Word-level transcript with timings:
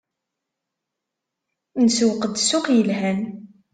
Nsewweq-d 1.83 2.35
ssuq 2.39 2.65
yelhan. 2.71 3.19